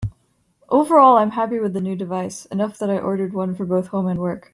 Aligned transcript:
Overall 0.69 1.17
I'm 1.17 1.29
happy 1.29 1.59
with 1.59 1.73
the 1.73 1.79
new 1.79 1.95
device, 1.95 2.47
enough 2.47 2.79
that 2.79 2.89
I 2.89 2.97
ordered 2.97 3.35
one 3.35 3.53
for 3.53 3.67
both 3.67 3.89
home 3.89 4.07
and 4.07 4.19
work. 4.19 4.49